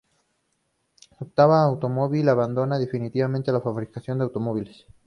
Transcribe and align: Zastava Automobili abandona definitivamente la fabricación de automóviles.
Zastava 1.15 1.59
Automobili 1.61 2.27
abandona 2.27 2.79
definitivamente 2.79 3.51
la 3.51 3.59
fabricación 3.61 4.17
de 4.17 4.23
automóviles. 4.23 4.87